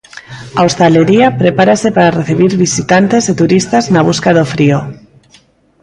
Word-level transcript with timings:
A 0.59 0.61
hostalería 0.67 1.27
prepárase 1.41 1.89
para 1.95 2.15
recibir 2.19 2.51
visitantes 2.65 3.23
e 3.31 3.33
turistas 3.41 3.83
na 3.93 4.01
busca 4.09 4.29
do 4.37 4.45
frío. 4.53 4.79